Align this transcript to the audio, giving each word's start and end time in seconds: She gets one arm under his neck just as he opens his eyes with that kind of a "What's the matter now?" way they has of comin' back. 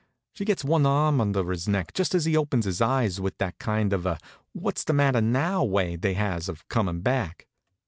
She 0.33 0.45
gets 0.45 0.63
one 0.65 0.83
arm 0.87 1.21
under 1.21 1.47
his 1.51 1.67
neck 1.67 1.93
just 1.93 2.15
as 2.15 2.25
he 2.25 2.35
opens 2.35 2.65
his 2.65 2.81
eyes 2.81 3.21
with 3.21 3.37
that 3.37 3.59
kind 3.59 3.93
of 3.93 4.03
a 4.07 4.17
"What's 4.51 4.83
the 4.83 4.93
matter 4.93 5.21
now?" 5.21 5.63
way 5.63 5.95
they 5.95 6.15
has 6.15 6.49
of 6.49 6.67
comin' 6.69 7.01
back. 7.01 7.45